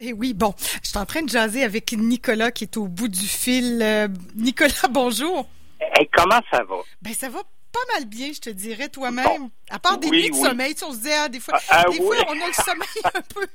Eh 0.00 0.12
oui, 0.12 0.32
bon, 0.32 0.54
je 0.84 0.90
suis 0.90 0.98
en 0.98 1.06
train 1.06 1.22
de 1.22 1.28
jaser 1.28 1.64
avec 1.64 1.90
Nicolas 1.90 2.52
qui 2.52 2.62
est 2.62 2.76
au 2.76 2.86
bout 2.86 3.08
du 3.08 3.26
fil. 3.26 3.80
Euh, 3.82 4.06
Nicolas, 4.36 4.70
bonjour. 4.90 5.48
Hey, 5.80 6.08
comment 6.12 6.40
ça 6.52 6.62
va? 6.62 6.76
Ben 7.02 7.12
ça 7.12 7.28
va 7.28 7.40
pas 7.72 7.94
mal 7.94 8.04
bien, 8.06 8.30
je 8.32 8.40
te 8.40 8.50
dirais, 8.50 8.88
toi-même. 8.88 9.50
À 9.70 9.78
part 9.78 9.98
des 9.98 10.08
nuits 10.08 10.30
de 10.30 10.36
sommeil, 10.36 10.74
on 10.86 10.92
se 10.92 10.98
dit, 10.98 11.10
ah, 11.12 11.28
des 11.28 11.40
fois, 11.40 11.58
ah, 11.68 11.84
des 11.90 11.96
fois 11.96 12.16
on 12.28 12.32
a 12.32 12.46
le 12.46 12.52
sommeil 12.52 13.02
un 13.04 13.20
peu. 13.34 13.46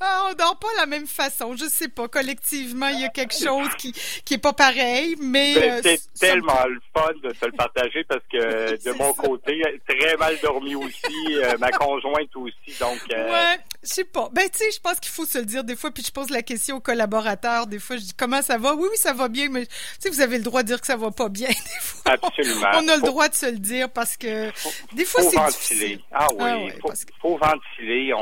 Ah, 0.00 0.26
on 0.28 0.34
dort 0.34 0.58
pas 0.58 0.68
de 0.72 0.76
la 0.78 0.86
même 0.86 1.06
façon. 1.06 1.54
Je 1.56 1.64
sais 1.66 1.88
pas. 1.88 2.08
Collectivement, 2.08 2.88
il 2.88 3.00
y 3.00 3.04
a 3.04 3.08
quelque 3.08 3.34
chose 3.34 3.68
qui, 3.78 3.92
qui 4.24 4.34
est 4.34 4.42
pas 4.42 4.52
pareil, 4.52 5.16
mais. 5.20 5.54
Ben, 5.54 5.82
c'est 5.82 6.12
tellement 6.18 6.66
le 6.66 6.80
fun 6.94 7.12
de 7.22 7.30
te 7.30 7.46
le 7.46 7.52
partager 7.52 8.04
parce 8.04 8.24
que 8.30 8.84
de 8.84 8.92
mon 8.98 9.12
côté, 9.12 9.62
très 9.88 10.16
mal 10.16 10.36
dormi 10.42 10.74
aussi, 10.74 11.36
euh, 11.36 11.56
ma 11.58 11.70
conjointe 11.70 12.34
aussi, 12.34 12.78
donc. 12.80 13.00
Euh, 13.12 13.30
ouais, 13.30 13.58
je 13.82 13.88
sais 13.88 14.04
pas. 14.04 14.28
Ben, 14.32 14.48
tu 14.48 14.58
sais, 14.58 14.70
je 14.70 14.80
pense 14.80 15.00
qu'il 15.00 15.10
faut 15.10 15.24
se 15.24 15.38
le 15.38 15.44
dire 15.44 15.64
des 15.64 15.74
fois, 15.74 15.90
puis 15.90 16.04
je 16.04 16.12
pose 16.12 16.30
la 16.30 16.42
question 16.42 16.76
aux 16.76 16.80
collaborateurs. 16.80 17.66
Des 17.66 17.80
fois, 17.80 17.96
je 17.96 18.02
dis, 18.02 18.14
comment 18.16 18.40
ça 18.40 18.56
va? 18.56 18.74
Oui, 18.74 18.86
oui, 18.90 18.96
ça 18.96 19.12
va 19.12 19.28
bien, 19.28 19.48
mais, 19.48 19.66
tu 19.66 19.72
sais, 19.98 20.10
vous 20.10 20.20
avez 20.20 20.38
le 20.38 20.44
droit 20.44 20.62
de 20.62 20.68
dire 20.68 20.80
que 20.80 20.86
ça 20.86 20.96
va 20.96 21.10
pas 21.10 21.28
bien, 21.28 21.48
des 21.48 21.80
fois. 21.80 22.12
Absolument. 22.12 22.68
On 22.74 22.88
a 22.88 22.96
le 22.96 23.02
droit 23.02 23.28
de 23.28 23.34
se 23.34 23.46
le 23.46 23.58
dire 23.58 23.90
parce 23.90 24.16
que, 24.16 24.50
des 24.94 25.04
fois, 25.04 25.22
c'est 25.22 25.46
difficile. 25.46 26.00
Ah 26.12 26.26
oui, 26.32 26.38
ah 26.40 26.56
il 26.58 26.80
faut, 27.20 27.36
ventiler. 27.36 28.12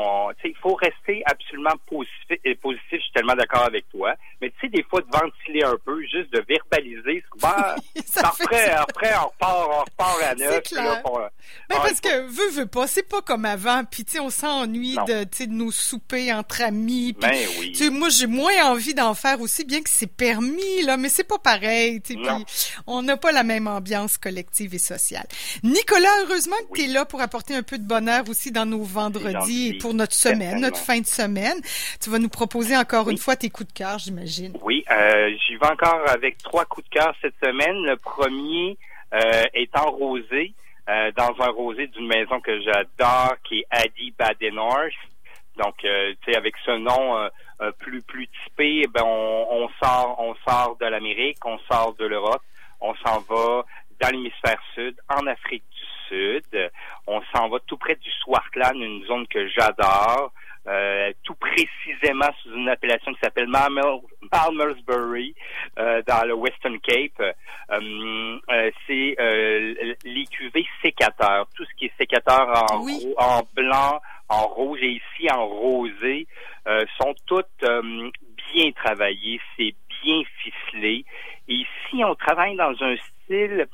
il 0.43 0.55
faut 0.61 0.73
rester 0.75 1.21
absolument 1.25 1.75
positif. 1.87 2.11
Et 2.43 2.55
positif, 2.55 2.93
je 2.93 2.97
suis 2.97 3.11
tellement 3.13 3.35
d'accord 3.35 3.63
avec 3.63 3.87
toi. 3.89 4.15
Mais 4.41 4.49
tu 4.49 4.61
sais, 4.61 4.69
des 4.69 4.83
fois, 4.83 5.01
de 5.01 5.07
ventiler 5.11 5.63
un 5.63 5.75
peu, 5.85 6.01
juste 6.01 6.31
de 6.33 6.43
verbaliser, 6.47 7.23
souvent, 7.31 7.75
après, 8.23 8.69
après, 8.71 9.13
on 9.15 9.27
repart, 9.27 9.69
on 9.69 9.79
repart 9.81 10.23
à 10.23 10.35
neuf. 10.35 10.71
Là, 10.71 10.95
pour, 11.03 11.19
ben, 11.19 11.77
parce 11.77 12.01
que, 12.01 12.21
veux, 12.27 12.49
veux 12.51 12.65
pas, 12.65 12.87
c'est 12.87 13.07
pas 13.07 13.21
comme 13.21 13.45
avant. 13.45 13.83
Puis, 13.83 14.05
tu 14.05 14.13
sais, 14.13 14.19
on 14.19 14.29
s'ennuie 14.29 14.95
de, 15.07 15.23
de 15.51 15.55
nos 15.55 15.71
soupers 15.71 16.31
entre 16.31 16.61
amis. 16.61 17.13
ben 17.19 17.31
oui. 17.59 17.89
moi, 17.91 18.09
j'ai 18.09 18.27
moins 18.27 18.71
envie 18.71 18.93
d'en 18.93 19.13
faire 19.13 19.39
aussi, 19.41 19.65
bien 19.65 19.81
que 19.81 19.89
c'est 19.89 20.11
permis, 20.11 20.81
là, 20.83 20.97
mais 20.97 21.09
c'est 21.09 21.27
pas 21.27 21.37
pareil. 21.37 21.99
Puis, 21.99 22.17
on 22.87 23.01
n'a 23.01 23.17
pas 23.17 23.31
la 23.31 23.43
même 23.43 23.67
ambiance 23.67 24.17
collective 24.17 24.73
et 24.73 24.79
sociale. 24.79 25.27
Nicolas, 25.63 26.09
heureusement 26.23 26.55
que 26.71 26.79
tu 26.79 26.85
es 26.85 26.87
là 26.87 27.05
pour 27.05 27.21
apporter 27.21 27.55
un 27.55 27.63
peu 27.63 27.77
de 27.77 27.87
bonheur 27.87 28.23
aussi 28.29 28.51
dans 28.51 28.65
nos 28.65 28.83
vendredis 28.83 29.69
et 29.69 29.77
pour 29.77 29.93
notre 29.93 30.15
semaine, 30.15 30.61
notre 30.61 30.77
fin 30.77 30.99
de 30.99 31.05
semaine. 31.05 31.59
Tu 32.01 32.09
vas 32.09 32.19
nous 32.19 32.29
proposer 32.29 32.75
encore 32.75 33.09
une 33.09 33.17
fois 33.17 33.35
tes 33.35 33.49
coups 33.49 33.71
de 33.71 33.77
cœur, 33.77 33.99
j'imagine. 33.99 34.57
Oui, 34.61 34.83
euh, 34.91 35.29
j'y 35.45 35.55
vais 35.55 35.67
encore 35.67 36.03
avec 36.09 36.37
trois 36.39 36.65
coups 36.65 36.87
de 36.89 36.95
cœur 36.95 37.13
cette 37.21 37.35
semaine. 37.43 37.75
Le 37.83 37.97
premier 37.97 38.77
euh, 39.13 39.43
est 39.53 39.75
en 39.75 39.91
rosé, 39.91 40.53
euh, 40.89 41.11
dans 41.15 41.33
un 41.39 41.49
rosé 41.49 41.87
d'une 41.87 42.07
maison 42.07 42.39
que 42.39 42.61
j'adore, 42.61 43.35
qui 43.43 43.59
est 43.59 43.65
Adi 43.69 44.13
Badenhorst. 44.17 44.97
Donc, 45.57 45.83
euh, 45.83 46.13
tu 46.21 46.31
sais, 46.31 46.37
avec 46.37 46.55
ce 46.65 46.71
nom 46.71 47.17
euh, 47.17 47.29
euh, 47.61 47.71
plus 47.79 48.01
plus 48.01 48.27
typé, 48.43 48.85
ben 48.89 49.03
on, 49.03 49.47
on 49.49 49.69
sort 49.83 50.15
on 50.19 50.35
sort 50.47 50.77
de 50.79 50.85
l'Amérique, 50.85 51.45
on 51.45 51.59
sort 51.71 51.93
de 51.99 52.05
l'Europe, 52.05 52.43
on 52.79 52.95
s'en 52.95 53.19
va 53.21 53.63
dans 53.99 54.09
l'hémisphère 54.09 54.59
sud, 54.73 54.95
en 55.09 55.27
Afrique 55.27 55.63
on 57.07 57.21
s'en 57.33 57.49
va 57.49 57.59
tout 57.65 57.77
près 57.77 57.95
du 57.95 58.11
Swartland, 58.23 58.75
une 58.75 59.05
zone 59.05 59.27
que 59.27 59.47
j'adore. 59.47 60.31
Euh, 60.67 61.11
tout 61.23 61.33
précisément 61.33 62.29
sous 62.43 62.53
une 62.53 62.69
appellation 62.69 63.11
qui 63.13 63.19
s'appelle 63.23 63.47
Malmersbury 63.47 65.33
euh, 65.79 66.03
dans 66.07 66.23
le 66.27 66.35
Western 66.35 66.79
Cape. 66.81 67.35
Euh, 67.71 68.39
c'est 68.85 69.15
les 70.03 70.25
cuvées 70.25 70.67
sécateurs, 70.83 71.47
tout 71.55 71.65
ce 71.65 71.73
qui 71.79 71.85
est 71.85 71.93
sécateur 71.97 72.47
en, 72.71 72.85
en 73.17 73.41
blanc, 73.55 73.99
en 74.31 74.47
rouge 74.47 74.79
et 74.81 74.91
ici 74.91 75.31
en 75.31 75.45
rosé, 75.45 76.27
sont 76.97 77.13
toutes 77.27 77.63
bien 78.53 78.71
travaillées, 78.71 79.39
c'est 79.57 79.75
bien 80.03 80.21
ficelé. 80.41 81.05
Et 81.47 81.53
ici, 81.53 82.03
on 82.03 82.15
travaille 82.15 82.55
dans 82.55 82.73
un 82.81 82.95
style 82.97 83.67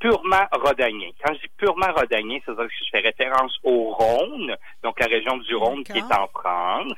purement 0.00 0.46
rhodanien. 0.52 1.10
Quand 1.22 1.34
je 1.34 1.40
dis 1.40 1.52
purement 1.56 1.92
rhodanien, 1.94 2.38
c'est-à-dire 2.44 2.66
que 2.66 2.72
je 2.72 2.90
fais 2.90 3.00
référence 3.00 3.56
au 3.62 3.90
Rhône, 3.90 4.56
donc 4.82 4.98
la 4.98 5.06
région 5.06 5.36
du 5.36 5.54
Rhône 5.54 5.84
qui 5.84 5.98
est 5.98 6.12
en 6.12 6.26
France, 6.28 6.94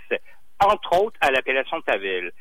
entre 0.61 1.03
autres 1.03 1.19
à 1.21 1.31
l'appellation 1.31 1.79
de 1.79 1.83
Tavel. 1.83 2.33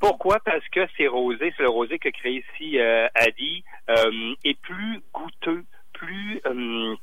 Pourquoi? 0.00 0.38
Parce 0.44 0.66
que 0.68 0.86
c'est 0.96 1.08
rosé, 1.08 1.52
c'est 1.56 1.64
le 1.64 1.70
rosé 1.70 1.98
que 1.98 2.08
crée 2.10 2.44
ici 2.44 2.78
euh, 2.78 3.08
Adi, 3.16 3.64
euh, 3.90 4.34
est 4.44 4.58
plus 4.60 5.02
goûteux, 5.12 5.64
plus... 5.92 6.40
Euh, 6.46 6.94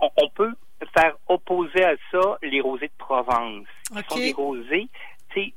on, 0.00 0.28
peut 0.30 0.52
faire 0.94 1.16
opposer 1.28 1.84
à 1.84 1.94
ça 2.10 2.38
les 2.42 2.60
rosés 2.60 2.88
de 2.88 2.92
Provence. 2.98 3.66
Ce 3.88 4.02
sont 4.08 4.16
des 4.16 4.32
rosés 4.32 4.88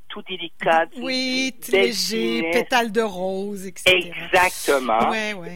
tout 0.08 0.22
délicat. 0.22 0.86
Oui, 0.96 1.54
léger, 1.70 2.50
pétales 2.52 2.92
de 2.92 3.00
rose, 3.00 3.66
etc. 3.66 3.96
Exactement. 3.96 5.12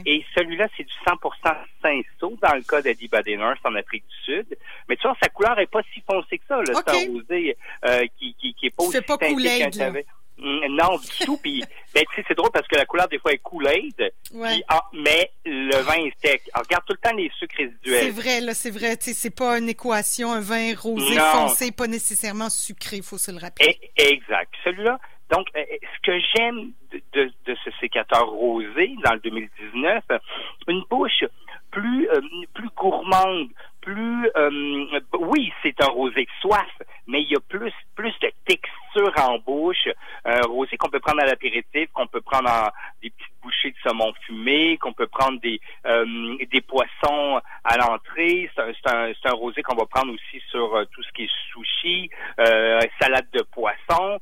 Et 0.07 0.25
celui-là, 0.37 0.69
c'est 0.77 0.85
du 0.85 0.93
100% 1.07 1.57
cinceau 1.83 2.37
dans 2.41 2.55
le 2.55 2.63
cas 2.63 2.83
d'Eddie 2.83 3.09
Badenhurst 3.09 3.65
en 3.65 3.75
Afrique 3.75 4.05
du 4.09 4.17
Sud. 4.25 4.59
Mais 4.89 4.97
tu 4.97 5.03
vois, 5.03 5.17
sa 5.23 5.29
couleur 5.29 5.59
est 5.59 5.67
pas 5.67 5.83
si 5.93 6.01
foncée 6.01 6.39
que 6.39 6.45
ça. 6.49 6.61
C'est 6.65 6.89
un 6.89 7.13
rosé 7.13 7.57
euh, 7.85 8.03
qui, 8.19 8.35
qui, 8.35 8.55
qui 8.55 8.67
est 8.67 8.77
pas 8.77 8.85
aussi 8.85 9.01
pas 9.03 9.19
Mm, 9.19 9.99
non, 10.45 10.99
du 10.99 11.25
tout. 11.25 11.39
Puis, 11.39 11.63
ben, 11.95 12.05
tu 12.11 12.17
sais, 12.17 12.25
c'est 12.29 12.37
drôle 12.37 12.51
parce 12.53 12.67
que 12.69 12.77
la 12.77 12.85
couleur, 12.85 13.09
des 13.09 13.19
fois, 13.19 13.33
est 13.33 13.39
Kool-Aid. 13.39 14.13
Ah, 14.69 14.85
mais 14.93 15.31
le 15.45 15.77
vin 15.83 16.05
est 16.05 16.15
sec. 16.25 16.43
regarde 16.55 16.85
tout 16.87 16.95
le 16.95 17.09
temps 17.09 17.17
les 17.17 17.31
sucres 17.39 17.57
résiduels. 17.57 18.05
C'est 18.05 18.11
vrai, 18.11 18.41
là, 18.41 18.55
c'est 18.55 18.71
vrai. 18.71 18.97
Tu 18.97 19.07
sais, 19.07 19.15
c'est 19.15 19.35
pas 19.35 19.59
une 19.59 19.69
équation, 19.69 20.33
un 20.33 20.41
vin 20.41 20.75
rosé 20.75 21.19
foncé, 21.19 21.73
pas 21.73 21.87
nécessairement 21.87 22.51
sucré, 22.51 22.97
il 22.97 23.03
faut 23.03 23.19
se 23.19 23.31
le 23.31 23.39
rappeler. 23.39 23.79
E, 23.99 24.03
exact. 24.13 24.53
Celui-là, 24.65 24.99
donc, 25.31 25.49
euh, 25.57 25.63
ce 25.81 26.01
que 26.03 26.19
j'aime 26.35 26.73
de, 26.93 27.31
de, 27.47 27.57
ce 27.65 27.71
sécateur 27.81 28.29
rosé 28.29 28.95
dans 29.05 29.15
le 29.15 29.21
2019, 29.21 30.05
une 30.69 30.83
bouche 30.91 31.25
plus, 31.71 32.09
euh, 32.09 32.21
plus 32.55 32.69
gourmande, 32.77 33.49
plus 33.81 34.29
euh, 34.37 34.87
oui, 35.19 35.53
c'est 35.63 35.75
un 35.83 35.89
rosé 35.89 36.27
soif, 36.41 36.71
mais 37.07 37.23
il 37.23 37.31
y 37.31 37.37
a 37.37 37.41
plus 37.41 37.73
plus 38.95 39.03
de 39.03 39.11
texture 39.11 39.29
en 39.29 39.39
bouche. 39.39 39.89
Un 40.25 40.43
rosé 40.43 40.77
qu'on 40.77 40.89
peut 40.89 41.01
prendre 41.01 41.23
à 41.23 41.27
l'apéritif, 41.27 41.89
qu'on 41.93 42.07
peut 42.07 42.21
prendre 42.21 42.51
en 42.51 42.69
des 43.03 43.11
petites 43.11 43.35
bouchées 43.43 43.71
de 43.71 43.77
saumon 43.83 44.13
fumé, 44.27 44.79
qu'on 44.79 44.93
peut 44.93 45.07
prendre 45.07 45.41
des 45.41 45.61
euh, 45.87 46.37
des 46.51 46.61
poissons 46.61 47.41
à 47.65 47.77
l'entrée. 47.77 48.51
C'est 48.55 48.91
un, 48.91 49.13
un, 49.25 49.33
rosé 49.33 49.63
qu'on 49.63 49.77
va 49.77 49.87
prendre 49.87 50.13
aussi 50.13 50.43
sur 50.51 50.75
euh, 50.75 50.85
tout 50.93 51.03
ce 51.03 51.13
qui 51.13 51.25
est 51.25 51.31
sushi, 51.53 52.11
salade 53.01 53.27
de 53.33 53.43
poisson. 53.43 54.19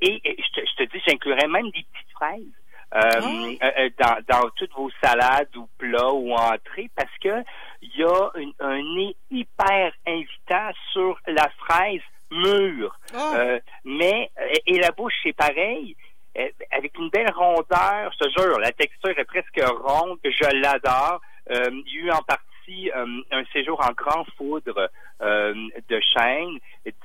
et, 0.00 0.20
je, 0.24 0.60
te, 0.60 0.66
je 0.66 0.84
te 0.84 0.92
dis, 0.92 1.02
j'inclurais 1.06 1.48
même 1.48 1.70
des 1.70 1.84
petites 1.92 2.12
fraises. 2.12 2.62
Euh, 2.94 3.56
ah. 3.62 3.70
euh, 3.78 3.88
dans, 3.98 4.18
dans 4.28 4.50
toutes 4.50 4.74
vos 4.74 4.90
salades 5.02 5.56
ou 5.56 5.66
plats 5.78 6.12
ou 6.12 6.34
entrées 6.34 6.90
parce 6.94 7.16
que 7.22 7.42
il 7.80 7.96
y 7.96 8.04
a 8.04 8.30
un 8.60 8.82
nez 8.82 9.16
hyper 9.30 9.92
invitant 10.06 10.70
sur 10.92 11.18
la 11.26 11.48
fraise 11.56 12.02
mûre. 12.32 12.98
Ah. 13.14 13.34
Euh, 13.36 13.60
mais 13.84 14.30
et 14.66 14.78
la 14.78 14.90
bouche 14.90 15.14
c'est 15.22 15.32
pareil 15.32 15.96
avec 16.70 16.96
une 16.98 17.10
belle 17.10 17.30
rondeur, 17.30 18.10
je 18.14 18.24
te 18.24 18.40
jure, 18.40 18.58
la 18.58 18.72
texture 18.72 19.18
est 19.18 19.24
presque 19.24 19.60
ronde, 19.84 20.18
je 20.24 20.60
l'adore. 20.62 21.20
il 21.50 21.82
y 21.94 21.98
a 21.98 22.04
eu 22.04 22.10
en 22.10 22.22
partie 22.22 22.90
un 22.94 23.44
séjour 23.52 23.78
en 23.86 23.92
grand 23.92 24.24
foudre 24.38 24.88
de 25.20 26.00
chêne. 26.00 26.58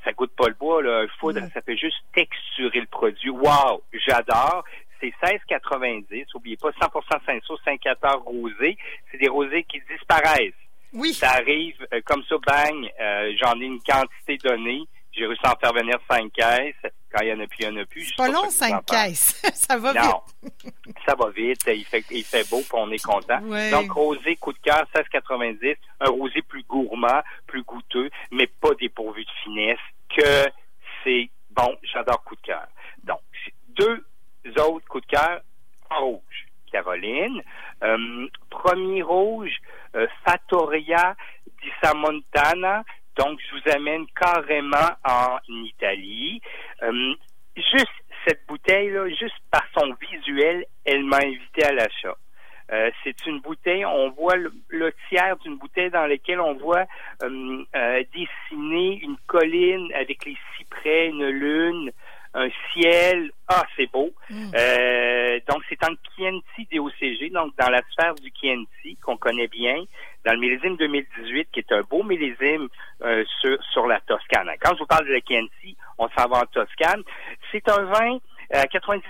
Ça 0.06 0.14
goûte 0.14 0.32
pas 0.38 0.48
le 0.48 0.54
bois, 0.54 0.82
là. 0.82 1.00
Un 1.02 1.08
foudre, 1.20 1.42
ça 1.54 1.62
fait 1.62 1.76
juste 1.76 1.98
texturer 2.14 2.80
le 2.80 2.86
produit. 2.86 3.30
Wow, 3.30 3.84
j'adore 3.92 4.64
c'est 5.00 5.14
16,90. 5.22 6.26
Oubliez 6.36 6.58
pas 6.58 6.70
100% 6.70 7.26
Cinsault, 7.26 7.58
5,14 7.66 8.24
rosés. 8.24 8.78
C'est 9.12 9.18
des 9.18 9.28
rosés 9.28 9.64
qui 9.64 9.82
disparaissent. 9.90 10.54
Oui. 10.94 11.14
Ça 11.14 11.32
arrive 11.32 11.86
euh, 11.94 12.02
comme 12.06 12.24
ça, 12.24 12.36
bang, 12.46 12.90
euh, 13.00 13.34
j'en 13.42 13.60
ai 13.60 13.66
une 13.66 13.82
quantité 13.82 14.38
donnée. 14.38 14.84
J'ai 15.18 15.26
réussi 15.26 15.42
à 15.46 15.54
en 15.54 15.56
faire 15.58 15.74
venir 15.74 15.98
5 16.10 16.32
caisses. 16.32 16.92
Quand 17.12 17.24
il 17.24 17.30
y 17.30 17.34
en 17.34 17.40
a 17.40 17.48
plus, 17.48 17.58
il 17.60 17.66
y 17.66 17.68
en 17.68 17.78
a 17.78 17.86
plus. 17.86 18.06
C'est 18.06 18.16
pas 18.18 18.30
long, 18.30 18.50
5 18.50 18.86
caisses. 18.86 19.42
ça 19.54 19.78
va 19.78 19.94
non, 19.94 20.22
vite. 20.44 20.74
ça 21.06 21.16
va 21.16 21.30
vite. 21.32 21.62
Il 21.68 21.86
fait, 21.86 22.06
il 22.12 22.24
fait 22.24 22.48
beau, 22.50 22.60
puis 22.60 22.74
on 22.74 22.92
est 22.92 23.04
content. 23.04 23.40
Donc, 23.72 23.92
rosé, 23.92 24.36
coup 24.36 24.54
de 24.54 24.60
cœur, 24.60 24.86
16,90. 24.96 25.76
Un 26.02 26.10
rosé 26.10 26.42
plus 26.44 26.64
gourmand, 26.64 27.22
plus 27.48 27.64
goûteux, 27.64 28.10
mais 28.32 28.48
pas 28.48 28.76
dépourvu 28.80 29.26
de 29.26 29.32
finesse, 29.44 29.80
que 30.16 30.46
c'est 31.04 31.30
bon. 31.50 31.76
J'adore 31.82 32.24
coup 32.24 32.36
de 32.36 32.42
cœur. 32.42 32.68
Donc, 33.04 33.22
deux 33.70 34.06
autres 34.60 34.88
coups 34.88 35.06
de 35.08 35.12
cœur 35.18 35.42
en 35.90 36.06
rouge. 36.06 36.48
Caroline. 36.72 37.42
Euh, 37.84 38.28
premier 38.50 39.02
rouge, 39.02 39.56
euh, 39.96 40.08
Fattoria 40.26 41.16
di 41.62 41.70
Samontana. 41.82 42.84
Donc, 43.18 43.40
amène 43.70 44.06
carrément 44.16 44.90
en 45.04 45.38
Italie. 45.48 46.42
Euh, 46.84 47.14
juste 47.56 47.88
cette 48.26 48.46
bouteille-là, 48.48 49.10
juste 49.10 49.38
par 49.52 49.64
son 49.78 49.94
visuel, 50.02 50.66
elle 50.86 51.04
m'a 51.04 51.18
invité 51.18 51.64
à 51.64 51.72
l'achat. 51.72 52.16
Euh, 52.72 52.92
c'est 53.04 53.26
une 53.26 53.40
bouteille, 53.40 53.86
on 53.86 54.10
voit 54.10 54.36
le, 54.36 54.94
tiers 55.08 55.38
d'une 55.38 55.58
bouteille 55.58 55.90
dans 55.90 56.06
laquelle 56.06 56.42
on 56.42 56.56
voit 56.56 56.86
euh, 57.24 58.04
dessiner 58.14 59.00
une 59.02 59.16
colline 59.26 59.90
avec 59.94 60.26
les 60.26 60.36
cyprès 60.58 61.08
une 61.08 61.30
lune, 61.30 61.92
un 62.38 62.50
ciel. 62.72 63.32
Ah, 63.48 63.64
c'est 63.76 63.92
beau. 63.92 64.12
Mm. 64.30 64.52
Euh, 64.56 65.40
donc, 65.50 65.64
c'est 65.68 65.84
en 65.84 65.94
Chianti 66.16 66.68
DOCG, 66.72 67.32
donc 67.32 67.56
dans 67.58 67.70
la 67.70 67.82
sphère 67.92 68.16
du 68.16 68.32
Chianti 68.40 68.96
qu'on 69.02 69.18
connaît 69.18 69.48
bien, 69.48 69.84
dans 70.26 70.34
le 70.34 70.40
millésime 70.40 70.78
2018, 70.78 71.50
qui 71.52 71.60
est 71.60 71.72
un 71.72 71.82
beau 71.82 72.04
millésime 72.04 72.68
euh, 73.02 73.24
sur, 73.42 73.58
sur 73.72 73.88
la 73.88 74.00
Toscane. 74.02 74.50
Quand 74.62 74.74
je 74.74 74.80
vous 74.80 74.86
parle 74.86 75.08
de 75.08 75.14
la 75.14 75.20
Chianti, 75.28 75.76
on 75.98 76.08
s'en 76.10 76.28
va 76.28 76.40
en 76.42 76.46
Toscane. 76.46 77.04
C'est 77.52 77.68
un 77.70 77.84
vin 77.84 78.18
à 78.54 78.66
90% 78.66 79.02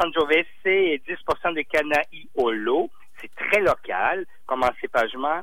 Sangiovese 0.00 0.46
et 0.64 1.02
10% 1.06 1.54
de 1.54 1.62
Canaiolo. 1.62 2.90
C'est 3.20 3.34
très 3.34 3.60
local, 3.60 4.26
comme 4.46 4.62
en 4.62 4.70
cépagement. 4.80 5.42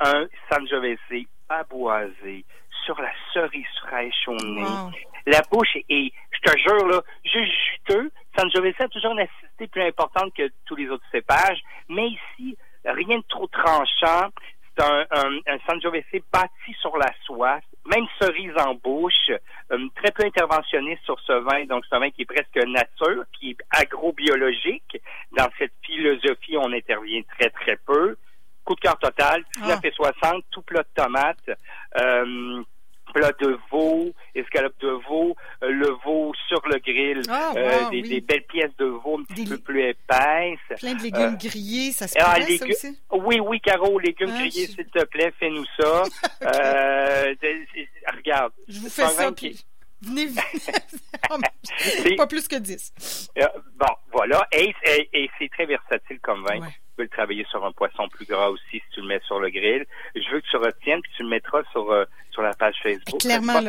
Un 0.00 0.26
Sangiovese 0.50 1.26
aboisé 1.48 2.44
sur 2.84 3.00
la 3.00 3.10
cerise 3.32 3.66
fraîche 3.82 4.28
au 4.28 4.36
nez. 4.36 4.62
Wow. 4.62 4.90
La 5.26 5.42
bouche 5.50 5.76
est, 5.90 6.12
je 6.38 6.50
te 6.50 6.58
jure, 6.58 6.86
là, 6.86 7.02
juste 7.24 7.52
juteux. 7.72 8.10
Sangiovese 8.36 8.80
a 8.80 8.88
toujours 8.88 9.12
une 9.12 9.20
acidité 9.20 9.66
plus 9.66 9.82
importante 9.82 10.32
que 10.34 10.50
tous 10.66 10.76
les 10.76 10.88
autres 10.88 11.04
cépages, 11.10 11.60
mais 11.88 12.08
ici, 12.08 12.56
rien 12.84 13.18
de 13.18 13.24
trop 13.28 13.46
tranchant. 13.48 14.28
C'est 14.76 14.84
un, 14.84 15.06
un, 15.10 15.36
un 15.46 15.58
Sangiovese 15.66 16.22
bâti 16.32 16.72
sur 16.80 16.96
la 16.96 17.12
soie, 17.24 17.58
même 17.86 18.06
cerise 18.20 18.56
en 18.56 18.74
bouche, 18.74 19.30
euh, 19.72 19.88
très 19.96 20.12
peu 20.12 20.24
interventionniste 20.24 21.02
sur 21.04 21.18
ce 21.20 21.32
vin, 21.32 21.64
donc 21.64 21.84
c'est 21.88 21.96
un 21.96 22.00
vin 22.00 22.10
qui 22.10 22.22
est 22.22 22.26
presque 22.26 22.56
nature, 22.66 23.24
qui 23.38 23.50
est 23.50 23.56
agrobiologique. 23.70 25.00
Dans 25.36 25.48
cette 25.58 25.72
philosophie, 25.82 26.56
on 26.56 26.72
intervient 26.72 27.22
très 27.38 27.50
très 27.50 27.76
peu. 27.76 28.16
Coup 28.64 28.74
de 28.76 28.80
cœur 28.80 28.98
total, 28.98 29.42
19 29.56 29.80
et 29.82 29.90
60, 29.90 30.44
tout 30.50 30.62
plat 30.62 30.82
de 30.82 31.02
tomates. 31.02 31.50
Euh, 32.00 32.62
plat 33.12 33.32
de 33.40 33.58
veau, 33.70 34.12
escalope 34.34 34.78
de 34.80 34.90
veau, 35.08 35.36
euh, 35.62 35.70
le 35.70 35.88
veau 36.04 36.32
sur 36.48 36.60
le 36.68 36.78
grill, 36.78 37.22
Ah, 37.28 37.52
euh, 37.56 37.90
des, 37.90 38.02
oui. 38.02 38.08
des 38.08 38.20
belles 38.20 38.44
pièces 38.44 38.76
de 38.78 38.86
veau 38.86 39.18
un 39.20 39.24
petit 39.24 39.44
Des 39.44 39.50
peu 39.56 39.58
plus 39.58 39.82
épaisses. 39.82 40.78
Plein 40.80 40.94
de 40.94 41.02
légumes 41.02 41.36
grillés, 41.36 41.92
ça 41.92 42.06
se 42.08 42.14
ah, 42.18 42.24
pourrait, 42.34 42.40
ça 42.42 42.48
légumes- 42.48 42.70
aussi? 42.70 42.98
Oui, 43.12 43.40
oui, 43.40 43.60
Caro, 43.60 43.98
légumes 43.98 44.30
Ah, 44.32 44.38
grillés, 44.38 44.66
je- 44.66 44.72
s'il 44.72 44.86
te 44.86 45.04
plaît, 45.04 45.32
fais-nous 45.38 45.64
ça. 45.78 46.02
euh, 46.42 47.34
de- 47.42 48.16
regarde. 48.16 48.52
Je 48.68 48.80
vous 48.80 48.88
fais 48.88 49.02
un 49.02 49.08
ça, 49.08 49.32
puis 49.32 49.58
venez. 50.02 50.28
C'est- 51.78 52.16
pas 52.16 52.26
plus 52.26 52.48
que 52.48 52.56
10. 52.56 53.30
Euh, 53.38 53.46
bon, 53.76 53.86
voilà. 54.12 54.46
Et, 54.52 54.74
et- 54.84 55.08
et 55.12 55.30
c'est 55.38 55.48
très 55.50 55.66
versatile 55.66 56.18
comme 56.20 56.44
vin. 56.44 56.60
Ouais. 56.60 56.68
Tu 56.68 56.80
peux 56.96 57.02
le 57.04 57.08
travailler 57.08 57.46
sur 57.50 57.64
un 57.64 57.70
poisson 57.72 58.08
plus 58.08 58.26
gras 58.26 58.48
aussi 58.48 58.62
si 58.72 58.82
tu 58.92 59.00
le 59.00 59.06
mets 59.06 59.20
sur 59.26 59.38
le 59.38 59.50
grill. 59.50 59.86
Je 60.16 60.30
veux 60.32 60.40
que 60.40 60.46
tu 60.48 60.56
retiennes 60.56 61.00
puis 61.02 61.12
tu 61.16 61.22
le 61.22 61.28
mettras 61.28 61.62
sur 61.70 61.90
euh, 61.92 62.04
sur 62.32 62.42
la 62.42 62.52
page 62.54 62.74
Facebook. 62.82 63.20
Clairement. 63.20 63.60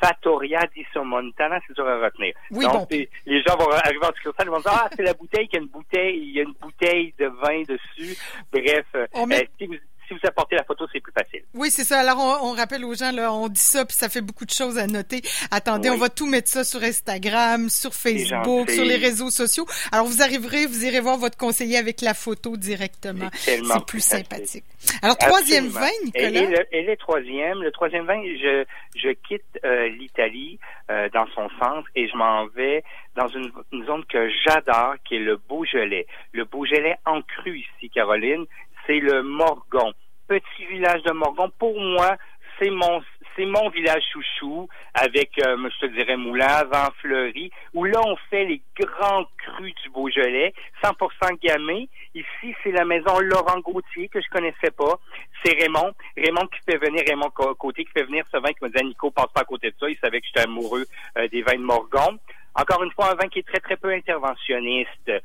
Fattoria 0.00 0.60
di 0.74 0.84
Somontana, 0.92 1.58
c'est 1.66 1.74
dur 1.74 1.86
à 1.88 1.98
retenir. 2.04 2.34
Oui, 2.50 2.64
Donc, 2.64 2.90
bon. 2.90 3.06
les 3.26 3.42
gens 3.42 3.56
vont 3.56 3.70
arriver 3.70 4.04
en 4.04 4.12
succursale, 4.14 4.46
ils 4.46 4.50
vont 4.50 4.60
dire 4.60 4.70
ah 4.72 4.88
c'est 4.94 5.02
la 5.02 5.14
bouteille 5.14 5.48
qui 5.48 5.56
a 5.56 5.60
une 5.60 5.68
bouteille, 5.68 6.18
il 6.18 6.30
y 6.32 6.40
a 6.40 6.42
une 6.42 6.54
bouteille 6.60 7.14
de 7.18 7.26
vin 7.26 7.62
dessus. 7.62 8.16
Bref, 8.52 8.84
euh, 8.94 9.06
met- 9.26 9.42
euh, 9.44 9.46
si 9.58 9.66
vous 9.66 9.74
si 10.08 10.14
vous 10.14 10.20
apportez 10.26 10.56
la 10.56 10.64
photo, 10.64 10.86
c'est 10.92 11.00
plus 11.00 11.12
facile. 11.12 11.42
Oui, 11.54 11.70
c'est 11.70 11.84
ça. 11.84 12.00
Alors, 12.00 12.18
on, 12.42 12.48
on 12.50 12.52
rappelle 12.52 12.84
aux 12.84 12.94
gens, 12.94 13.12
là, 13.12 13.32
on 13.32 13.48
dit 13.48 13.60
ça, 13.60 13.84
puis 13.84 13.96
ça 13.96 14.08
fait 14.08 14.20
beaucoup 14.20 14.44
de 14.44 14.50
choses 14.50 14.78
à 14.78 14.86
noter. 14.86 15.22
Attendez, 15.50 15.88
Oui. 15.90 15.96
on 15.96 15.98
va 15.98 16.08
tout 16.08 16.26
mettre 16.26 16.48
ça 16.48 16.64
sur 16.64 16.82
Instagram, 16.82 17.68
sur 17.68 17.94
Facebook, 17.94 18.70
sur 18.70 18.84
les 18.84 18.96
réseaux 18.96 19.30
sociaux. 19.30 19.66
Alors, 19.92 20.06
vous 20.06 20.22
arriverez, 20.22 20.66
vous 20.66 20.84
irez 20.84 21.00
voir 21.00 21.16
votre 21.18 21.36
conseiller 21.36 21.76
avec 21.78 22.00
la 22.00 22.14
photo 22.14 22.56
directement. 22.56 23.28
C'est 23.34 23.60
plus 23.86 24.00
sympathique. 24.04 24.64
Alors, 25.02 25.16
troisième 25.16 25.66
Absolument. 25.66 25.80
vin, 25.80 25.92
Et, 26.02 26.04
Nicolas? 26.30 26.42
et 26.74 26.82
le, 26.82 26.92
et 26.92 26.96
troisième, 26.96 27.62
le 27.62 27.70
troisième 27.72 28.04
vin, 28.06 28.20
je, 28.22 28.64
je 28.96 29.08
quitte 29.28 29.42
euh, 29.64 29.88
l'Italie 29.88 30.58
euh, 30.90 31.08
dans 31.10 31.26
son 31.34 31.48
centre 31.58 31.88
et 31.94 32.08
je 32.08 32.16
m'en 32.16 32.46
vais 32.48 32.82
dans 33.16 33.28
une, 33.28 33.50
une 33.72 33.86
zone 33.86 34.04
que 34.06 34.28
j'adore, 34.44 34.94
qui 35.06 35.14
est 35.16 35.20
le 35.20 35.36
Beaujolais. 35.48 36.06
Le 36.32 36.44
Beaujolais 36.44 36.96
en 37.06 37.22
cru 37.22 37.58
ici, 37.60 37.88
Caroline, 37.90 38.44
c'est 38.86 39.00
le 39.00 39.22
Morgon. 39.22 39.92
Petit 40.28 40.66
village 40.66 41.02
de 41.02 41.12
Morgon. 41.12 41.50
Pour 41.58 41.78
moi, 41.80 42.16
c'est 42.58 42.70
mon 42.70 43.02
c'est 43.36 43.46
mon 43.46 43.68
village 43.70 44.02
chouchou 44.12 44.68
avec, 44.94 45.30
euh, 45.44 45.56
je 45.68 45.86
te 45.86 45.92
dirais, 45.92 46.16
Moulin, 46.16 46.64
Vent 46.64 46.88
Fleuri, 47.00 47.50
où 47.72 47.84
là, 47.84 48.00
on 48.06 48.16
fait 48.30 48.44
les 48.44 48.62
grands 48.78 49.24
crus 49.38 49.74
du 49.82 49.90
Beaujolais, 49.90 50.54
100% 50.82 51.38
gamay. 51.42 51.88
Ici, 52.14 52.54
c'est 52.62 52.70
la 52.70 52.84
maison 52.84 53.18
Laurent 53.20 53.58
Gauthier, 53.60 54.08
que 54.08 54.20
je 54.20 54.28
connaissais 54.30 54.70
pas. 54.76 55.00
C'est 55.44 55.60
Raymond. 55.60 55.92
Raymond 56.16 56.46
qui 56.46 56.60
fait 56.70 56.78
venir, 56.78 57.02
Raymond 57.06 57.30
Côté 57.58 57.84
qui 57.84 57.90
fait 57.90 58.04
venir 58.04 58.24
ce 58.30 58.38
vin, 58.38 58.52
qui 58.52 58.62
me 58.62 58.68
disait, 58.68 58.84
Nico, 58.84 59.10
passe 59.10 59.32
pas 59.34 59.40
à 59.40 59.44
côté 59.44 59.70
de 59.70 59.74
ça. 59.80 59.88
Il 59.88 59.98
savait 59.98 60.20
que 60.20 60.26
j'étais 60.26 60.48
amoureux 60.48 60.84
euh, 61.18 61.28
des 61.28 61.42
vins 61.42 61.56
de 61.56 61.64
Morgon. 61.64 62.18
Encore 62.54 62.82
une 62.84 62.92
fois, 62.92 63.10
un 63.12 63.14
vin 63.14 63.28
qui 63.28 63.40
est 63.40 63.46
très, 63.46 63.60
très 63.60 63.76
peu 63.76 63.90
interventionniste. 63.92 65.08
Euh, 65.08 65.20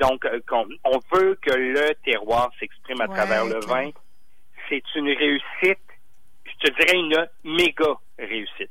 donc, 0.00 0.24
euh, 0.26 0.40
qu'on- 0.48 0.68
on 0.84 0.98
veut 1.16 1.36
que 1.40 1.52
le 1.52 1.94
terroir 2.04 2.50
s'exprime 2.60 3.00
à 3.00 3.06
Ouais, 3.06 3.14
travers 3.16 3.44
le 3.46 3.60
vin. 3.66 3.90
C'est 4.68 4.82
une 4.94 5.08
réussite 5.08 5.78
je 6.46 6.70
te 6.70 6.80
dirais 6.80 6.96
une 6.98 7.28
méga 7.42 7.94
réussite. 8.18 8.70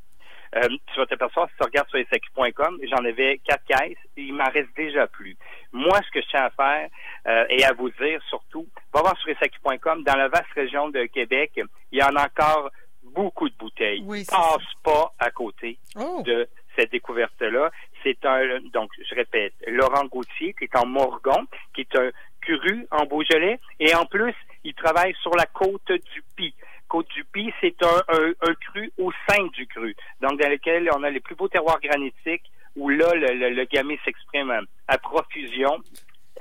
Euh, 0.55 0.61
tu 0.93 0.99
vas 0.99 1.05
t'apercevoir, 1.07 1.49
si 1.49 1.55
tu 1.57 1.63
regardes 1.63 1.89
sur 1.89 1.99
SAQ.com, 1.99 2.79
j'en 2.89 3.03
avais 3.03 3.39
quatre 3.43 3.63
caisses 3.65 3.97
et 4.15 4.21
il 4.21 4.33
m'en 4.33 4.49
reste 4.49 4.69
déjà 4.75 5.05
plus. 5.07 5.35
Moi, 5.73 5.99
ce 6.05 6.11
que 6.11 6.21
je 6.21 6.27
tiens 6.29 6.43
à 6.45 6.49
faire 6.51 6.89
euh, 7.27 7.45
et 7.49 7.63
à 7.65 7.73
vous 7.73 7.89
dire 7.89 8.21
surtout, 8.29 8.67
va 8.93 9.01
voir 9.01 9.17
sur 9.19 9.35
SAQ.com, 9.37 10.03
dans 10.03 10.15
la 10.15 10.27
vaste 10.29 10.51
région 10.55 10.89
de 10.89 11.05
Québec, 11.05 11.59
il 11.91 11.99
y 11.99 12.03
en 12.03 12.15
a 12.15 12.25
encore 12.25 12.69
beaucoup 13.03 13.49
de 13.49 13.55
bouteilles. 13.55 14.03
Oui, 14.05 14.23
Passe 14.29 14.63
pas 14.83 15.13
à 15.19 15.29
côté 15.31 15.77
Oh, 15.95 16.21
de 16.25 16.47
découverte-là. 16.85 17.71
C'est 18.03 18.25
un, 18.25 18.59
donc, 18.73 18.91
je 19.09 19.15
répète, 19.15 19.53
Laurent 19.67 20.05
Gauthier, 20.05 20.53
qui 20.53 20.65
est 20.65 20.75
en 20.75 20.85
Morgon, 20.85 21.45
qui 21.73 21.81
est 21.81 21.95
un 21.97 22.09
cru 22.41 22.85
en 22.91 23.05
Beaujolais, 23.05 23.59
et 23.79 23.95
en 23.95 24.05
plus, 24.05 24.35
il 24.63 24.73
travaille 24.73 25.15
sur 25.21 25.35
la 25.35 25.45
côte 25.45 25.91
du 25.91 26.23
Py. 26.35 26.53
Côte 26.87 27.07
du 27.09 27.23
Py, 27.23 27.53
c'est 27.61 27.81
un, 27.83 28.01
un, 28.09 28.53
cru 28.55 28.91
au 28.97 29.11
sein 29.27 29.45
du 29.53 29.65
cru, 29.67 29.95
donc 30.21 30.39
dans 30.39 30.49
lequel 30.49 30.89
on 30.95 31.03
a 31.03 31.09
les 31.09 31.21
plus 31.21 31.35
beaux 31.35 31.47
terroirs 31.47 31.79
granitiques, 31.81 32.51
où 32.75 32.89
là, 32.89 33.13
le, 33.13 33.33
le, 33.33 33.49
le 33.49 33.65
gamay 33.65 33.99
s'exprime 34.03 34.51
à, 34.51 34.59
à 34.87 34.97
profusion 34.97 35.81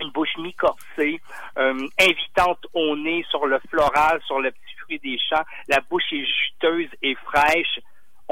une 0.01 0.11
bouche 0.11 0.37
mi-corsée, 0.39 1.21
euh, 1.59 1.87
invitante 2.01 2.67
au 2.75 2.97
nez 2.97 3.25
sur 3.31 3.47
le 3.47 3.59
floral, 3.69 4.21
sur 4.27 4.41
le 4.41 4.51
petit 4.51 4.75
fruit 4.83 4.99
des 4.99 5.19
champs. 5.19 5.45
La 5.69 5.81
bouche 5.81 6.13
est 6.13 6.25
juteuse 6.25 6.91
et 7.03 7.15
fraîche. 7.15 7.81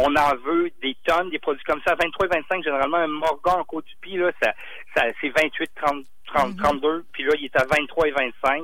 On 0.03 0.15
en 0.17 0.35
veut 0.45 0.71
des 0.83 0.97
tonnes, 1.05 1.31
des 1.31 1.39
produits 1.39 1.63
comme 1.65 1.81
ça. 1.87 1.95
23 1.95 2.27
et 2.27 2.29
25, 2.31 2.65
généralement, 2.65 2.97
un 2.99 3.07
morgan 3.07 3.61
en 3.61 3.65
côte 3.65 3.85
du 3.87 3.95
Py, 4.01 4.17
là, 4.17 4.31
ça, 4.43 4.53
ça, 4.97 5.05
c'est 5.21 5.29
28, 5.31 5.71
30, 5.77 6.05
30, 6.35 6.49
Mhm. 6.51 6.57
32. 6.63 7.05
Puis 7.13 7.25
là, 7.25 7.33
il 7.39 7.45
est 7.47 7.57
à 7.57 7.65
23 7.65 8.09
et 8.09 8.11
25. 8.13 8.63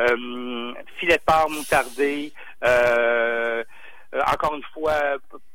Euh, 0.00 0.72
filet 0.98 1.16
de 1.18 1.22
porc 1.24 1.50
moutardé. 1.50 2.32
Euh, 2.64 3.62
euh, 4.14 4.20
encore 4.30 4.54
une 4.54 4.62
fois, 4.74 4.94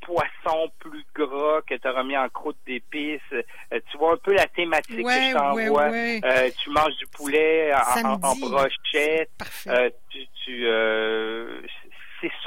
poisson 0.02 0.72
plus 0.80 1.06
gras 1.14 1.62
que 1.68 1.76
tu 1.76 1.88
as 1.88 1.92
remis 1.92 2.18
en 2.18 2.28
croûte 2.30 2.58
d'épices. 2.66 3.20
Euh, 3.34 3.80
tu 3.92 3.98
vois 3.98 4.14
un 4.14 4.18
peu 4.18 4.34
la 4.34 4.48
thématique 4.48 5.04
que 5.06 5.12
je 5.12 5.34
t'envoie. 5.34 5.62
ouais, 5.64 5.90
ouais. 5.90 6.22
Euh, 6.24 6.50
tu 6.58 6.70
manges 6.72 6.96
du 6.98 7.06
poulet 7.08 7.72
en, 7.74 8.18
brochette. 8.36 9.30
Euh, 9.68 9.90
tu, 10.10 10.20
tu, 10.44 10.68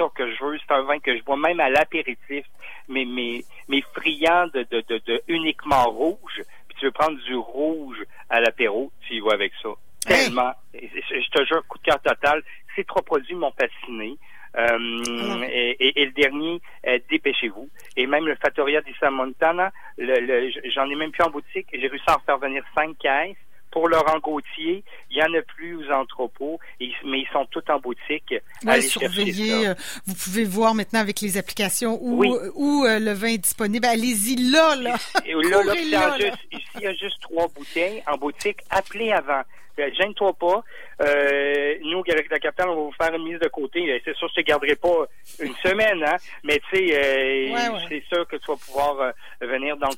ça 0.01 0.09
que 0.15 0.31
je 0.33 0.43
veux. 0.43 0.57
C'est 0.59 0.73
un 0.73 0.83
vin 0.83 0.99
que 0.99 1.15
je 1.17 1.23
bois 1.23 1.37
même 1.37 1.59
à 1.59 1.69
l'apéritif, 1.69 2.45
mais 2.87 3.05
mais 3.05 3.43
mais 3.67 3.81
friand 3.93 4.47
de, 4.53 4.63
de, 4.71 4.81
de, 4.89 4.97
de 5.05 5.21
uniquement 5.27 5.85
rouge. 5.89 6.41
Puis 6.67 6.77
tu 6.79 6.85
veux 6.85 6.91
prendre 6.91 7.17
du 7.23 7.35
rouge 7.35 8.01
à 8.29 8.39
l'apéro, 8.41 8.91
tu 9.07 9.15
y 9.15 9.19
vas 9.19 9.33
avec 9.33 9.53
ça. 9.61 9.69
Hey. 10.07 10.25
Tellement. 10.25 10.51
Je 10.73 11.29
te 11.29 11.45
jure, 11.45 11.65
coup 11.67 11.77
de 11.77 11.83
cœur 11.83 12.01
total. 12.01 12.41
Ces 12.75 12.83
trois 12.85 13.01
produits 13.03 13.35
m'ont 13.35 13.51
fasciné. 13.59 14.17
Euh, 14.57 14.65
Alors. 14.67 15.43
et, 15.43 15.69
et- 15.79 16.01
et 16.01 16.05
le 16.05 16.11
dernier, 16.11 16.59
euh, 16.87 16.99
dépêchez-vous. 17.09 17.69
Et 17.95 18.05
même 18.07 18.25
le 18.27 18.35
Fattoria 18.35 18.81
di 18.81 18.93
Samontana, 18.99 19.71
le, 19.97 20.19
le- 20.19 20.51
j'en 20.73 20.89
ai 20.89 20.95
même 20.95 21.11
plus 21.11 21.23
en 21.23 21.29
boutique. 21.29 21.67
J'ai 21.71 21.87
réussi 21.87 22.03
à 22.07 22.17
en 22.17 22.19
faire 22.19 22.37
venir 22.37 22.63
cinq 22.75 22.97
caisses. 22.97 23.37
Pour 23.71 23.87
Laurent 23.87 24.19
Gauthier, 24.19 24.83
il 25.09 25.17
y 25.17 25.21
en 25.23 25.33
a 25.33 25.41
plus 25.41 25.75
aux 25.77 25.91
entrepôts, 25.91 26.59
mais 26.79 27.19
ils 27.19 27.27
sont 27.31 27.45
tous 27.51 27.63
en 27.69 27.79
boutique. 27.79 28.33
Surveillez. 28.81 29.67
euh, 29.67 29.73
Vous 30.05 30.13
pouvez 30.15 30.43
voir 30.43 30.75
maintenant 30.75 30.99
avec 30.99 31.21
les 31.21 31.37
applications 31.37 31.97
où, 32.01 32.17
Oui. 32.19 32.29
où 32.55 32.85
euh, 32.85 32.99
le 32.99 33.13
vin 33.13 33.29
est 33.29 33.37
disponible. 33.37 33.85
Allez-y 33.85 34.35
là, 34.51 34.75
là. 34.75 34.95
Et 35.25 35.33
là, 35.33 35.63
là, 35.63 35.73
s'il 35.73 36.81
y 36.81 36.87
a 36.87 36.93
juste 36.95 37.21
trois 37.21 37.47
bouteilles 37.47 38.03
en 38.07 38.17
boutique, 38.17 38.57
appelez 38.69 39.11
avant. 39.11 39.41
Gêne-toi 39.77 40.33
pas. 40.33 40.63
Euh, 41.01 41.75
nous, 41.83 42.03
de 42.03 42.29
la 42.29 42.39
capitale, 42.39 42.69
on 42.69 42.75
va 42.75 42.81
vous 42.81 42.93
faire 42.93 43.13
une 43.13 43.23
mise 43.23 43.39
de 43.39 43.47
côté. 43.47 44.01
C'est 44.05 44.15
sûr, 44.15 44.27
je 44.29 44.41
te 44.41 44.45
garderai 44.45 44.75
pas 44.75 45.05
une 45.39 45.55
semaine, 45.55 46.03
hein, 46.03 46.17
mais 46.43 46.61
tu 46.69 46.77
sais, 46.77 47.51
c'est 47.89 48.03
sûr 48.13 48.27
que 48.27 48.35
tu 48.35 48.45
vas 48.47 48.57
pouvoir 48.57 49.13
venir. 49.41 49.77
Donc, 49.77 49.95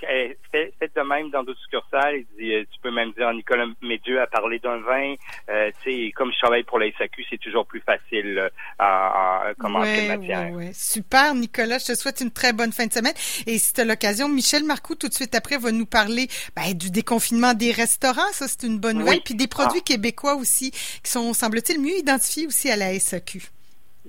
faites 0.52 0.96
de 0.96 1.02
même 1.02 1.30
dans 1.30 1.44
d'autres 1.44 1.60
succursales. 1.62 2.24
tu 2.38 2.80
peux 2.82 2.92
même 2.92 3.12
dire 3.14 3.32
Nicolas 3.34 3.66
Médieu 3.82 4.22
à 4.22 4.28
parler 4.28 4.60
d'un 4.60 4.78
vin. 4.78 5.16
tu 5.48 5.74
sais, 5.84 6.12
comme 6.16 6.32
je 6.32 6.40
travaille 6.40 6.64
pour 6.64 6.80
la 6.80 6.92
SAQ, 6.92 7.26
c'est 7.30 7.40
toujours 7.40 7.66
plus 7.66 7.82
facile 7.82 8.50
à, 8.80 9.48
à 9.48 9.54
commencer 9.56 10.08
matière. 10.08 10.52
Super, 10.74 11.36
Nicolas. 11.36 11.80
Je 11.80 11.88
te 11.88 11.96
souhaite 11.96 12.22
une 12.22 12.32
très 12.32 12.54
bonne 12.54 12.72
fin 12.72 12.86
de 12.86 12.94
semaine. 12.94 13.14
Et 13.48 13.58
si 13.58 13.74
tu 13.74 13.82
as 13.82 13.86
l'occasion, 13.86 14.28
Michel 14.28 14.64
Marcoux, 14.64 14.96
tout 14.96 15.08
de 15.08 15.14
suite 15.14 15.36
après, 15.36 15.58
va 15.58 15.72
nous 15.72 15.86
parler 15.86 16.28
ben, 16.56 16.74
du 16.74 16.92
déconfinement 16.92 17.54
des 17.54 17.72
restaurants. 17.72 18.32
Ça, 18.32 18.48
c'est 18.48 18.64
une 18.64 18.80
bonne 18.80 19.00
nouvelle. 19.00 19.22
Puis 19.24 19.36
des 19.36 19.48
produits 19.48 19.63
ah. 19.70 19.82
québécois 19.82 20.36
aussi, 20.36 20.72
qui 20.72 21.12
sont, 21.12 21.34
semble-t-il, 21.34 21.80
mieux 21.80 21.98
identifiés 21.98 22.48
aussi 22.48 22.70
à 22.70 22.76
la 22.76 22.98
SAQ. 23.00 23.42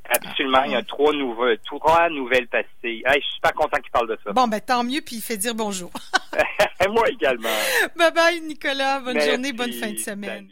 Absolument. 0.09 0.63
Il 0.65 0.73
y 0.73 0.77
a 0.77 0.83
trois, 0.83 1.13
nouveaux, 1.13 1.57
trois 1.65 2.09
nouvelles 2.11 2.47
pastilles. 2.49 3.03
je 3.07 3.13
suis 3.13 3.35
super 3.37 3.55
content 3.55 3.79
qu'il 3.79 3.91
parle 3.91 4.09
de 4.09 4.19
ça. 4.23 4.33
Bon, 4.33 4.47
ben 4.47 4.61
tant 4.61 4.85
mieux, 4.85 5.01
puis 5.01 5.17
il 5.17 5.23
fait 5.23 5.37
dire 5.37 5.55
bonjour. 5.55 5.91
Moi 6.89 7.09
également. 7.09 7.49
Bye 7.97 8.13
bye, 8.13 8.41
Nicolas. 8.43 9.01
Bonne 9.01 9.21
journée, 9.21 9.53
bonne 9.53 9.73
fin 9.73 9.93
de 9.93 9.99
semaine. 9.99 10.49